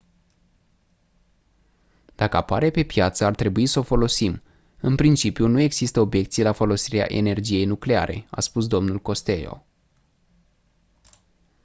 [2.15, 4.41] dacă apare pe piață ar trebui s-o folosim
[4.79, 9.65] în principiu nu există obiecții la folosirea energiei nucleare a spus dl costello